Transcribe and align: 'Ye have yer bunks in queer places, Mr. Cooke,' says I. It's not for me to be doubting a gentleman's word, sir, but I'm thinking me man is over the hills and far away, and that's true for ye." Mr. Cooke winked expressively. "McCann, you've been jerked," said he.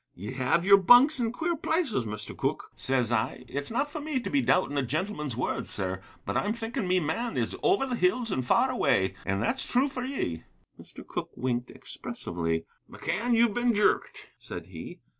'Ye 0.15 0.33
have 0.33 0.65
yer 0.65 0.77
bunks 0.77 1.19
in 1.19 1.31
queer 1.31 1.55
places, 1.55 2.05
Mr. 2.05 2.35
Cooke,' 2.35 2.71
says 2.75 3.11
I. 3.11 3.45
It's 3.47 3.69
not 3.69 3.91
for 3.91 4.01
me 4.01 4.19
to 4.21 4.31
be 4.31 4.41
doubting 4.41 4.75
a 4.75 4.81
gentleman's 4.81 5.37
word, 5.37 5.67
sir, 5.67 6.01
but 6.25 6.35
I'm 6.35 6.53
thinking 6.53 6.87
me 6.87 6.99
man 6.99 7.37
is 7.37 7.55
over 7.61 7.85
the 7.85 7.95
hills 7.95 8.31
and 8.31 8.43
far 8.43 8.71
away, 8.71 9.13
and 9.27 9.43
that's 9.43 9.63
true 9.71 9.89
for 9.89 10.03
ye." 10.03 10.43
Mr. 10.81 11.05
Cooke 11.05 11.29
winked 11.37 11.69
expressively. 11.69 12.65
"McCann, 12.89 13.37
you've 13.37 13.53
been 13.53 13.75
jerked," 13.75 14.29
said 14.39 14.65
he. 14.69 15.01